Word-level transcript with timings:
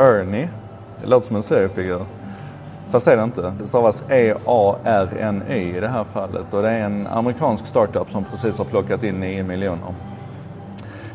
Ernie. 0.00 0.48
Det 1.00 1.06
låter 1.06 1.26
som 1.26 1.36
en 1.36 1.42
seriefigur. 1.42 2.04
Fast 2.90 3.06
det 3.06 3.12
är 3.12 3.16
det 3.16 3.22
inte. 3.22 3.52
Det 3.60 3.66
stavas 3.66 4.04
E-A-R-N-Y 4.08 5.76
i 5.76 5.80
det 5.80 5.88
här 5.88 6.04
fallet. 6.04 6.54
Och 6.54 6.62
det 6.62 6.70
är 6.70 6.84
en 6.84 7.06
amerikansk 7.06 7.66
startup 7.66 8.10
som 8.10 8.24
precis 8.24 8.58
har 8.58 8.64
plockat 8.64 9.02
in 9.02 9.20
9 9.20 9.42
miljoner. 9.42 9.94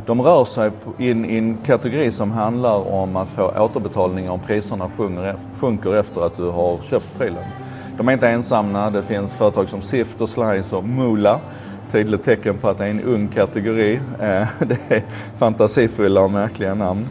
De 0.06 0.22
rör 0.22 0.46
sig 0.46 0.72
in 0.98 1.26
i 1.26 1.38
en 1.38 1.58
kategori 1.58 2.12
som 2.12 2.32
handlar 2.32 2.94
om 2.94 3.16
att 3.16 3.30
få 3.30 3.52
återbetalning 3.58 4.30
om 4.30 4.40
priserna 4.40 4.90
sjunker 5.60 5.96
efter 5.96 6.22
att 6.26 6.36
du 6.36 6.50
har 6.50 6.78
köpt 6.78 7.18
prylen. 7.18 7.44
De 7.98 8.10
är 8.10 8.14
inte 8.14 8.30
ensamma. 8.30 8.90
Det 8.90 9.04
finns 9.04 9.36
företag 9.36 9.70
som 9.70 9.82
Sift 9.82 10.22
och 10.22 10.30
Slice 10.30 10.76
och 10.76 10.84
Mula. 10.84 11.40
Tydligt 11.92 12.24
tecken 12.24 12.58
på 12.58 12.70
att 12.70 12.78
det 12.78 12.86
är 12.86 12.90
en 12.90 13.04
ung 13.04 13.28
kategori. 13.28 14.00
Eh, 14.20 14.48
det 14.60 14.92
är 14.96 15.04
fantasifulla 15.38 16.22
och 16.22 16.32
märkliga 16.32 16.74
namn. 16.74 17.08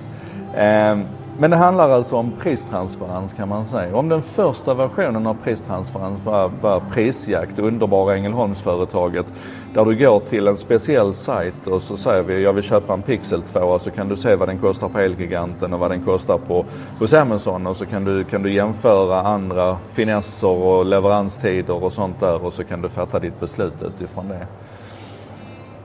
Eh, 0.54 0.98
men 1.38 1.50
det 1.50 1.56
handlar 1.56 1.90
alltså 1.90 2.16
om 2.16 2.32
pristransparens 2.38 3.32
kan 3.32 3.48
man 3.48 3.64
säga. 3.64 3.96
Om 3.96 4.08
den 4.08 4.22
första 4.22 4.74
versionen 4.74 5.26
av 5.26 5.36
pristransparens 5.44 6.24
var, 6.24 6.50
var 6.60 6.82
Prisjakt, 6.92 7.58
underbara 7.58 8.14
Ängelholmsföretaget, 8.16 9.34
där 9.74 9.84
du 9.84 9.96
går 9.96 10.20
till 10.20 10.48
en 10.48 10.56
speciell 10.56 11.14
sajt 11.14 11.66
och 11.66 11.82
så 11.82 11.96
säger 11.96 12.22
vi 12.22 12.42
jag 12.42 12.52
vill 12.52 12.64
köpa 12.64 12.92
en 12.92 13.02
Pixel 13.02 13.42
2 13.42 13.78
så 13.78 13.90
kan 13.90 14.08
du 14.08 14.16
se 14.16 14.36
vad 14.36 14.48
den 14.48 14.58
kostar 14.58 14.88
på 14.88 14.98
Elgiganten 14.98 15.72
och 15.72 15.80
vad 15.80 15.90
den 15.90 16.04
kostar 16.04 16.38
på 16.38 16.64
hos 16.98 17.12
Amazon 17.12 17.66
och 17.66 17.76
så 17.76 17.86
kan 17.86 18.04
du, 18.04 18.24
kan 18.24 18.42
du 18.42 18.54
jämföra 18.54 19.20
andra 19.20 19.78
finesser 19.92 20.48
och 20.48 20.86
leveranstider 20.86 21.84
och 21.84 21.92
sånt 21.92 22.20
där 22.20 22.44
och 22.44 22.52
så 22.52 22.64
kan 22.64 22.82
du 22.82 22.88
fatta 22.88 23.18
ditt 23.18 23.40
beslut 23.40 23.82
utifrån 23.82 24.28
det 24.28 24.46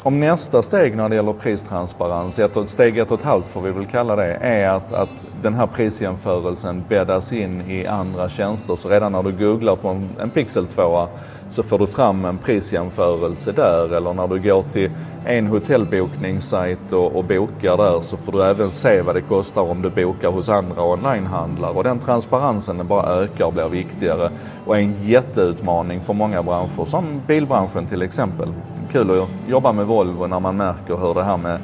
om 0.03 0.19
nästa 0.19 0.61
steg 0.61 0.97
när 0.97 1.09
det 1.09 1.15
gäller 1.15 1.33
pristransparens, 1.33 2.39
ett, 2.39 2.69
steg 2.69 2.97
ett 2.97 3.11
och 3.11 3.19
ett 3.19 3.25
halvt 3.25 3.47
får 3.47 3.61
vi 3.61 3.71
väl 3.71 3.85
kalla 3.85 4.15
det, 4.15 4.33
är 4.33 4.69
att, 4.69 4.93
att 4.93 5.09
den 5.41 5.53
här 5.53 5.67
prisjämförelsen 5.67 6.83
bäddas 6.89 7.33
in 7.33 7.61
i 7.61 7.85
andra 7.85 8.29
tjänster. 8.29 8.75
Så 8.75 8.89
redan 8.89 9.11
när 9.11 9.23
du 9.23 9.31
googlar 9.31 9.75
på 9.75 9.87
en, 9.87 10.09
en 10.21 10.29
Pixel 10.29 10.67
2 10.67 11.07
så 11.49 11.63
får 11.63 11.79
du 11.79 11.87
fram 11.87 12.25
en 12.25 12.37
prisjämförelse 12.37 13.51
där. 13.51 13.95
Eller 13.95 14.13
när 14.13 14.27
du 14.27 14.39
går 14.39 14.61
till 14.61 14.91
en 15.25 15.47
hotellbokningssajt 15.47 16.93
och, 16.93 17.15
och 17.15 17.23
bokar 17.23 17.77
där 17.77 18.01
så 18.01 18.17
får 18.17 18.31
du 18.31 18.43
även 18.43 18.69
se 18.69 19.01
vad 19.01 19.15
det 19.15 19.21
kostar 19.21 19.61
om 19.61 19.81
du 19.81 19.89
bokar 19.89 20.31
hos 20.31 20.49
andra 20.49 20.83
onlinehandlare. 20.83 21.71
Och 21.71 21.83
den 21.83 21.99
transparensen 21.99 22.77
den 22.77 22.87
bara 22.87 23.07
ökar 23.07 23.45
och 23.45 23.53
blir 23.53 23.69
viktigare 23.69 24.31
och 24.65 24.77
är 24.77 24.79
en 24.79 24.95
jätteutmaning 25.03 26.01
för 26.01 26.13
många 26.13 26.43
branscher, 26.43 26.85
som 26.85 27.21
bilbranschen 27.27 27.85
till 27.85 28.01
exempel. 28.01 28.53
Kul 28.91 29.21
att 29.21 29.29
jobba 29.47 29.71
med 29.71 29.85
Volvo 29.85 30.27
när 30.27 30.39
man 30.39 30.57
märker 30.57 30.97
hur 30.97 31.13
det 31.13 31.23
här 31.23 31.37
med 31.37 31.59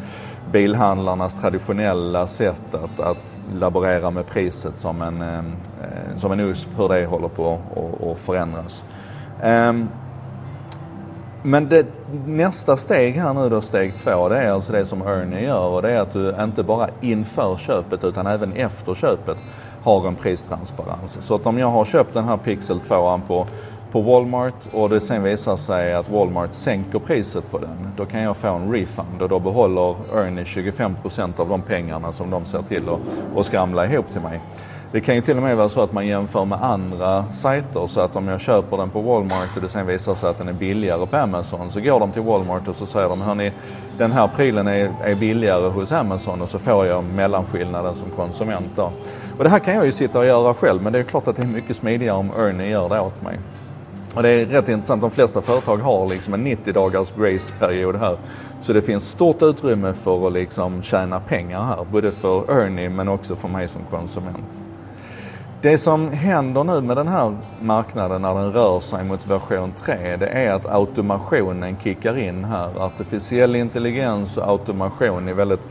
bilhandlarnas 0.52 1.42
traditionella 1.42 2.28
sätt 2.28 2.76
att, 2.76 3.00
att 3.00 3.42
laborera 3.54 4.12
med 4.12 4.28
priset 4.28 4.80
som 4.80 5.02
en, 5.02 5.22
eh, 5.22 5.44
som 6.16 6.32
en 6.32 6.40
USP, 6.40 6.70
hur 6.78 6.90
det 6.90 7.06
håller 7.06 7.28
på 7.28 7.60
att 8.12 8.20
förändras. 8.20 8.84
Um, 9.44 9.90
men 11.44 11.70
det, 11.70 11.86
nästa 12.26 12.78
steg 12.78 13.16
här 13.16 13.34
nu 13.34 13.50
då, 13.50 13.62
steg 13.62 13.96
två, 13.96 14.30
det 14.30 14.38
är 14.38 14.52
alltså 14.52 14.72
det 14.72 14.86
som 14.86 15.02
Ernie 15.02 15.44
gör 15.44 15.68
och 15.68 15.82
det 15.82 15.92
är 15.92 16.00
att 16.00 16.12
du 16.12 16.36
inte 16.40 16.64
bara 16.64 16.90
inför 17.02 17.58
köpet 17.58 18.04
utan 18.04 18.28
även 18.28 18.54
efter 18.54 18.96
köpet 18.96 19.38
har 19.84 20.08
en 20.08 20.16
pristransparens. 20.16 21.22
Så 21.22 21.36
att 21.36 21.46
om 21.46 21.58
jag 21.58 21.68
har 21.68 21.86
köpt 21.86 22.14
den 22.14 22.26
här 22.26 22.38
Pixel 22.38 22.80
2 22.80 23.22
på, 23.28 23.48
på 23.96 24.02
Walmart 24.02 24.70
och 24.72 24.90
det 24.90 25.02
sen 25.02 25.24
visar 25.24 25.56
sig 25.56 25.94
att 25.94 26.10
Walmart 26.10 26.54
sänker 26.54 27.00
priset 27.00 27.52
på 27.52 27.58
den, 27.58 27.92
då 27.98 28.06
kan 28.06 28.22
jag 28.22 28.38
få 28.38 28.48
en 28.48 28.72
refund 28.72 29.22
och 29.22 29.30
då 29.30 29.40
behåller 29.40 29.96
Ernie 30.14 30.44
25% 30.44 31.40
av 31.40 31.50
de 31.50 31.62
pengarna 31.62 32.12
som 32.12 32.30
de 32.30 32.46
ser 32.46 32.62
till 32.62 32.90
att, 32.90 33.00
att 33.40 33.46
skramla 33.46 33.86
ihop 33.86 34.12
till 34.12 34.22
mig. 34.22 34.42
Det 34.92 35.00
kan 35.00 35.16
ju 35.16 35.22
till 35.22 35.38
och 35.38 35.44
med 35.44 35.58
vara 35.58 35.70
så 35.70 35.82
att 35.82 35.94
man 35.94 36.08
jämför 36.08 36.46
med 36.46 36.64
andra 36.64 37.24
sajter 37.24 37.88
så 37.88 38.02
att 38.02 38.16
om 38.16 38.28
jag 38.28 38.42
köper 38.42 38.78
den 38.78 38.90
på 38.90 39.02
Walmart 39.02 39.56
och 39.56 39.62
det 39.62 39.70
sen 39.70 39.88
visar 39.88 40.16
sig 40.16 40.30
att 40.30 40.38
den 40.38 40.48
är 40.48 40.54
billigare 40.54 41.06
på 41.06 41.18
Amazon 41.18 41.70
så 41.70 41.80
går 41.80 42.00
de 42.00 42.12
till 42.12 42.22
Walmart 42.22 42.68
och 42.68 42.76
så 42.76 42.86
säger 42.86 43.10
de 43.10 43.22
hörni 43.22 43.52
den 43.98 44.12
här 44.12 44.28
prylen 44.28 44.68
är, 44.68 44.92
är 45.04 45.16
billigare 45.16 45.70
hos 45.70 45.92
Amazon 45.92 46.42
och 46.42 46.50
så 46.50 46.60
får 46.60 46.86
jag 46.86 47.04
mellanskillnaden 47.04 47.96
som 47.96 48.10
konsument 48.16 48.70
då. 48.76 48.92
Och 49.38 49.44
det 49.44 49.50
här 49.50 49.60
kan 49.60 49.76
jag 49.76 49.86
ju 49.86 49.92
sitta 49.92 50.20
och 50.20 50.26
göra 50.26 50.54
själv 50.54 50.82
men 50.82 50.94
det 50.94 51.00
är 51.00 51.04
klart 51.04 51.28
att 51.28 51.36
det 51.36 51.42
är 51.42 51.48
mycket 51.48 51.76
smidigare 51.76 52.18
om 52.18 52.32
Ernie 52.38 52.70
gör 52.70 52.90
det 52.90 53.00
åt 53.00 53.22
mig. 53.22 53.40
Och 54.16 54.24
det 54.24 54.30
är 54.30 54.46
rätt 54.46 54.70
intressant, 54.70 55.02
de 55.02 55.12
flesta 55.12 55.42
företag 55.42 55.78
har 55.78 56.10
liksom 56.10 56.34
en 56.34 56.44
90 56.44 56.74
dagars 56.74 57.14
grace-period 57.18 57.96
här. 57.96 58.18
Så 58.62 58.74
det 58.74 58.82
finns 58.82 59.10
stort 59.10 59.42
utrymme 59.42 59.94
för 59.94 60.28
att 60.28 60.34
liksom 60.34 60.82
tjäna 60.82 61.20
pengar 61.20 61.64
här, 61.64 61.86
både 61.92 62.12
för 62.12 62.52
Ernie 62.52 62.90
men 62.90 63.08
också 63.08 63.36
för 63.36 63.48
mig 63.48 63.68
som 63.68 63.82
konsument. 63.90 64.64
Det 65.66 65.78
som 65.78 66.12
händer 66.12 66.64
nu 66.64 66.82
med 66.82 66.98
den 66.98 67.08
här 67.08 67.38
marknaden 67.62 68.22
när 68.22 68.36
den 68.36 68.54
rör 68.54 68.80
sig 68.80 69.04
mot 69.04 69.28
version 69.28 69.72
3 69.72 70.16
det 70.18 70.28
är 70.28 70.54
att 70.54 70.66
automationen 70.66 71.78
kickar 71.84 72.18
in 72.18 72.44
här. 72.44 72.80
Artificiell 72.80 73.56
intelligens 73.56 74.38
och 74.38 74.50
automation 74.50 75.30
i 75.30 75.34
väldigt 75.34 75.68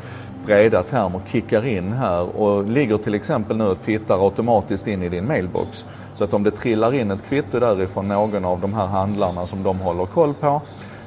breda 0.46 0.82
termer 0.82 1.20
kickar 1.26 1.66
in 1.66 1.92
här 1.92 2.36
och 2.36 2.64
ligger 2.64 2.98
till 2.98 3.14
exempel 3.14 3.56
nu 3.56 3.64
och 3.64 3.82
tittar 3.82 4.24
automatiskt 4.24 4.86
in 4.86 5.02
i 5.02 5.08
din 5.08 5.26
mailbox. 5.26 5.86
Så 6.14 6.24
att 6.24 6.34
om 6.34 6.42
det 6.42 6.50
trillar 6.50 6.94
in 6.94 7.10
ett 7.10 7.28
kvitto 7.28 7.60
därifrån 7.60 8.08
någon 8.08 8.44
av 8.44 8.60
de 8.60 8.74
här 8.74 8.86
handlarna 8.86 9.46
som 9.46 9.62
de 9.62 9.80
håller 9.80 10.06
koll 10.06 10.34
på 10.34 10.62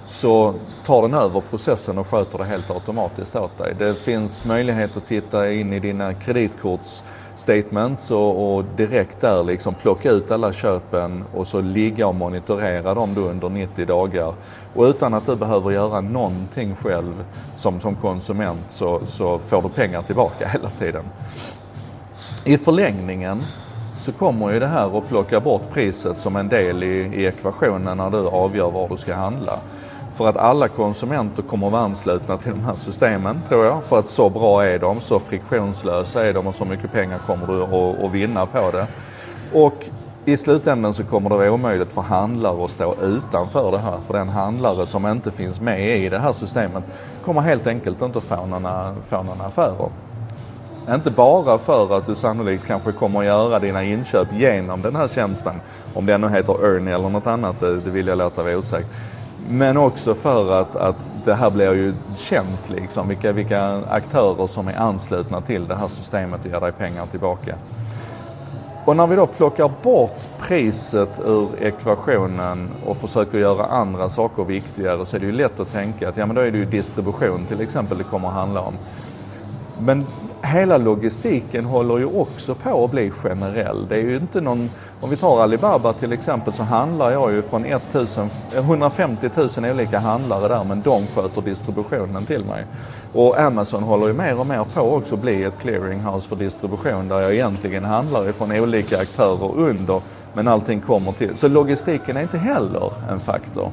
så 0.06 0.54
tar 0.86 1.02
den 1.02 1.14
över 1.14 1.42
processen 1.50 1.98
och 1.98 2.08
sköter 2.08 2.38
det 2.38 2.46
helt 2.46 2.72
automatiskt 2.72 3.36
åt 3.36 3.58
dig. 3.58 3.76
Det 3.80 3.96
finns 3.96 4.46
möjlighet 4.46 4.98
att 4.98 5.08
titta 5.08 5.52
in 5.52 5.74
i 5.74 5.80
dina 5.80 6.14
kreditkorts 6.14 7.04
statements 7.38 8.12
och, 8.12 8.56
och, 8.56 8.64
direkt 8.76 9.22
där 9.22 9.44
liksom 9.44 9.74
plocka 9.74 10.12
ut 10.12 10.32
alla 10.32 10.54
köpen 10.54 11.24
och 11.34 11.48
så 11.48 11.62
ligga 11.62 12.08
och 12.08 12.16
monitorera 12.16 12.94
dem 12.94 13.14
då 13.14 13.22
under 13.22 13.50
90 13.50 13.86
dagar. 13.86 14.34
Och 14.76 14.84
utan 14.84 15.14
att 15.14 15.26
du 15.26 15.36
behöver 15.36 15.72
göra 15.72 16.02
någonting 16.02 16.76
själv 16.76 17.24
som, 17.56 17.80
som 17.80 17.96
konsument 17.96 18.66
så, 18.68 19.02
så 19.06 19.40
får 19.40 19.62
du 19.62 19.70
pengar 19.70 20.02
tillbaka 20.02 20.48
hela 20.54 20.70
tiden. 20.70 21.04
I 22.44 22.58
förlängningen 22.58 23.44
så 23.98 24.12
kommer 24.12 24.54
ju 24.54 24.60
det 24.60 24.68
här 24.68 24.98
att 24.98 25.10
plocka 25.10 25.40
bort 25.40 25.74
priset 25.74 26.20
som 26.20 26.36
en 26.36 26.50
del 26.50 26.84
i, 26.84 26.88
i 26.88 27.26
ekvationen 27.26 27.98
när 27.98 28.10
du 28.10 28.18
avgör 28.18 28.72
var 28.72 28.88
du 28.90 28.98
ska 28.98 29.16
handla. 29.16 29.60
För 30.18 30.28
att 30.28 30.38
alla 30.38 30.68
konsumenter 30.68 31.44
kommer 31.44 31.68
att 31.68 31.74
vara 31.74 31.84
anslutna 31.84 32.38
till 32.38 32.52
de 32.52 32.60
här 32.60 32.76
systemen, 32.76 33.42
tror 33.48 33.66
jag. 33.66 33.84
För 33.84 34.00
att 34.00 34.08
så 34.08 34.30
bra 34.30 34.66
är 34.66 34.80
de, 34.80 35.02
så 35.02 35.20
friktionslösa 35.20 36.26
är 36.26 36.34
de 36.34 36.48
och 36.48 36.56
så 36.56 36.66
mycket 36.66 36.92
pengar 36.92 37.18
kommer 37.18 37.48
du 37.48 37.64
att, 37.64 38.04
att 38.04 38.12
vinna 38.12 38.46
på 38.46 38.72
det. 38.72 38.88
Och 39.54 39.86
i 40.26 40.38
slutändan 40.38 40.94
så 40.94 41.04
kommer 41.04 41.30
det 41.30 41.38
vara 41.38 41.52
omöjligt 41.52 41.94
för 41.94 42.02
handlare 42.02 42.66
att 42.66 42.72
stå 42.72 42.96
utanför 43.02 43.72
det 43.72 43.78
här. 43.78 43.98
För 44.08 44.14
den 44.14 44.30
handlare 44.30 44.86
som 44.86 45.08
inte 45.08 45.32
finns 45.32 45.62
med 45.62 45.98
i 45.98 46.10
det 46.10 46.20
här 46.20 46.32
systemet 46.32 46.84
kommer 47.26 47.42
helt 47.42 47.68
enkelt 47.68 48.02
inte 48.02 48.18
att 48.18 48.24
få 48.24 48.46
några, 48.46 48.96
få 49.08 49.24
några 49.24 49.44
affärer. 49.46 49.90
Inte 50.90 51.12
bara 51.12 51.58
för 51.58 51.98
att 51.98 52.06
du 52.06 52.16
sannolikt 52.16 52.68
kanske 52.68 52.92
kommer 52.92 53.20
att 53.20 53.26
göra 53.26 53.60
dina 53.60 53.84
inköp 53.84 54.28
genom 54.34 54.82
den 54.82 54.96
här 54.96 55.08
tjänsten. 55.08 55.56
Om 55.94 56.06
den 56.06 56.22
nu 56.22 56.30
heter 56.30 56.66
Earn 56.66 56.88
eller 56.88 57.10
något 57.10 57.28
annat, 57.28 57.60
det 57.60 57.92
vill 57.92 58.08
jag 58.08 58.18
låta 58.18 58.44
vara 58.44 58.58
osagt. 58.58 58.88
Men 59.50 59.78
också 59.78 60.16
för 60.16 60.62
att, 60.62 60.76
att 60.76 61.12
det 61.26 61.36
här 61.36 61.50
blir 61.50 61.74
ju 61.74 61.94
känt, 62.16 62.70
liksom, 62.70 63.08
vilka, 63.08 63.32
vilka 63.32 63.82
aktörer 63.90 64.48
som 64.48 64.68
är 64.68 64.78
anslutna 64.78 65.42
till 65.42 65.68
det 65.68 65.76
här 65.76 65.88
systemet 65.88 66.46
och 66.46 66.52
ger 66.52 66.60
dig 66.60 66.72
pengar 66.72 67.06
tillbaka. 67.06 67.56
Och 68.86 68.96
när 68.96 69.08
vi 69.08 69.16
då 69.16 69.28
plockar 69.28 69.72
bort 69.84 70.28
priset 70.40 71.20
ur 71.26 71.50
ekvationen 71.60 72.70
och 72.86 72.98
försöker 72.98 73.38
göra 73.38 73.66
andra 73.66 74.10
saker 74.10 74.44
viktigare 74.44 75.06
så 75.06 75.16
är 75.16 75.20
det 75.20 75.26
ju 75.26 75.32
lätt 75.32 75.60
att 75.60 75.72
tänka 75.72 76.10
att 76.10 76.18
ja, 76.18 76.26
men 76.26 76.36
då 76.36 76.42
är 76.42 76.52
det 76.52 76.58
ju 76.58 76.66
distribution 76.66 77.46
till 77.46 77.62
exempel 77.62 77.98
det 77.98 78.04
kommer 78.04 78.28
att 78.28 78.34
handla 78.34 78.62
om. 78.62 78.74
Men 79.80 80.06
hela 80.42 80.78
logistiken 80.78 81.66
håller 81.66 81.98
ju 81.98 82.06
också 82.06 82.56
på 82.56 82.86
att 82.86 82.92
bli 82.92 83.12
generell. 83.12 83.88
Det 83.90 83.96
är 83.96 84.02
ju 84.02 84.16
inte 84.16 84.42
någon, 84.42 84.70
om 85.02 85.10
vi 85.10 85.18
tar 85.18 85.42
Alibaba 85.42 85.94
till 85.94 86.14
exempel 86.14 86.54
så 86.54 86.64
handlar 86.64 87.12
jag 87.12 87.32
ju 87.32 87.42
från 87.42 87.66
1000, 87.66 88.30
150 88.54 89.30
000 89.58 89.72
olika 89.72 90.00
handlare 90.00 90.48
där 90.48 90.64
men 90.64 90.82
de 90.82 91.08
sköter 91.08 91.42
distributionen 91.42 92.26
till 92.26 92.46
mig. 92.46 92.66
Och 93.14 93.40
Amazon 93.40 93.84
håller 93.84 94.08
ju 94.08 94.14
mer 94.14 94.40
och 94.40 94.48
mer 94.48 94.66
på 94.74 94.82
också 94.82 95.16
att 95.16 95.22
bli 95.22 95.44
ett 95.44 95.60
clearinghouse 95.60 96.30
för 96.30 96.36
distribution 96.36 97.08
där 97.08 97.20
jag 97.20 97.34
egentligen 97.34 97.84
handlar 97.84 98.30
ifrån 98.30 98.52
olika 98.52 99.02
aktörer 99.02 99.58
under 99.58 100.02
men 100.34 100.48
allting 100.48 100.82
kommer 100.82 101.12
till. 101.12 101.38
Så 101.38 101.48
logistiken 101.48 102.18
är 102.18 102.22
inte 102.22 102.38
heller 102.38 102.94
en 103.10 103.20
faktor. 103.20 103.72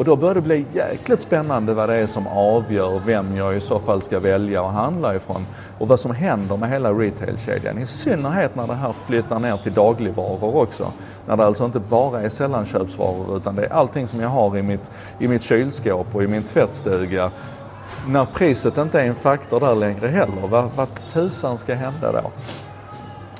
Och 0.00 0.06
då 0.06 0.16
börjar 0.16 0.34
det 0.34 0.40
bli 0.40 0.66
jäkligt 0.72 1.22
spännande 1.22 1.74
vad 1.74 1.88
det 1.88 1.94
är 1.94 2.06
som 2.06 2.26
avgör 2.26 3.00
vem 3.06 3.36
jag 3.36 3.56
i 3.56 3.60
så 3.60 3.78
fall 3.78 4.02
ska 4.02 4.20
välja 4.20 4.64
att 4.64 4.72
handla 4.72 5.16
ifrån 5.16 5.46
och 5.78 5.88
vad 5.88 6.00
som 6.00 6.10
händer 6.10 6.56
med 6.56 6.70
hela 6.70 6.92
retailkedjan. 6.92 7.78
I 7.78 7.86
synnerhet 7.86 8.54
när 8.54 8.66
det 8.66 8.74
här 8.74 8.94
flyttar 9.06 9.38
ner 9.38 9.56
till 9.56 9.72
dagligvaror 9.72 10.56
också. 10.56 10.92
När 11.26 11.36
det 11.36 11.44
alltså 11.44 11.64
inte 11.64 11.80
bara 11.80 12.20
är 12.20 12.28
sällanköpsvaror 12.28 13.36
utan 13.36 13.56
det 13.56 13.64
är 13.64 13.72
allting 13.72 14.06
som 14.06 14.20
jag 14.20 14.28
har 14.28 14.58
i 14.58 14.62
mitt, 14.62 14.90
i 15.18 15.28
mitt 15.28 15.42
kylskåp 15.42 16.14
och 16.14 16.22
i 16.22 16.26
min 16.26 16.42
tvättstuga. 16.42 17.30
När 18.06 18.24
priset 18.24 18.78
inte 18.78 19.00
är 19.00 19.06
en 19.06 19.14
faktor 19.14 19.60
där 19.60 19.74
längre 19.74 20.08
heller, 20.08 20.46
vad, 20.50 20.70
vad 20.76 20.88
tusan 21.12 21.58
ska 21.58 21.74
hända 21.74 22.12
då? 22.12 22.30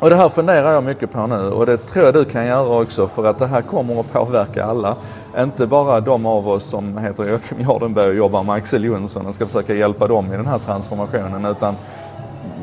Och 0.01 0.11
det 0.11 0.17
här 0.17 0.29
funderar 0.29 0.73
jag 0.73 0.85
mycket 0.85 1.13
på 1.13 1.27
nu 1.27 1.51
och 1.51 1.67
det 1.67 1.77
tror 1.77 2.05
jag 2.05 2.15
du 2.15 2.25
kan 2.25 2.47
göra 2.47 2.81
också 2.81 3.07
för 3.07 3.25
att 3.25 3.39
det 3.39 3.47
här 3.47 3.63
kommer 3.63 4.01
att 4.01 4.13
påverka 4.13 4.65
alla. 4.65 4.97
Inte 5.39 5.67
bara 5.67 6.01
de 6.01 6.27
av 6.27 6.49
oss 6.49 6.65
som 6.65 6.99
heter 6.99 7.25
Joakim 7.25 7.61
Jardenberg 7.61 8.09
och 8.09 8.15
jobbar 8.15 8.43
med 8.43 8.55
Axel 8.55 8.85
Jonsson 8.85 9.27
och 9.27 9.35
ska 9.35 9.47
försöka 9.47 9.75
hjälpa 9.75 10.09
dem 10.09 10.33
i 10.33 10.37
den 10.37 10.47
här 10.47 10.59
transformationen 10.59 11.45
utan 11.45 11.77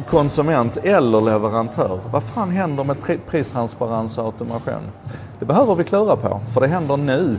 konsument 0.09 0.77
eller 0.77 1.21
leverantör. 1.21 1.99
Vad 2.11 2.23
fan 2.23 2.49
händer 2.49 2.83
med 2.83 2.97
pristransparens 3.27 4.17
och 4.17 4.25
automation? 4.25 4.91
Det 5.39 5.45
behöver 5.45 5.75
vi 5.75 5.83
klura 5.83 6.15
på, 6.15 6.39
för 6.53 6.61
det 6.61 6.67
händer 6.67 6.97
nu. 6.97 7.37